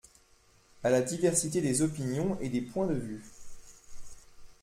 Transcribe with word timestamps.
À 0.83 0.89
la 0.89 1.01
diversité 1.03 1.61
des 1.61 1.83
opinions 1.83 2.35
et 2.39 2.49
des 2.49 2.61
points 2.61 2.87
de 2.87 2.95
vue. 2.95 3.21